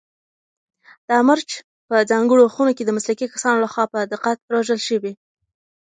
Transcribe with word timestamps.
دا 1.09 1.17
مرچ 1.29 1.49
په 1.87 1.95
ځانګړو 2.11 2.51
خونو 2.53 2.71
کې 2.77 2.83
د 2.85 2.91
مسلکي 2.97 3.27
کسانو 3.33 3.63
لخوا 3.65 3.83
په 3.93 3.99
دقت 4.13 4.37
روزل 4.53 4.79
شوي. 4.87 5.13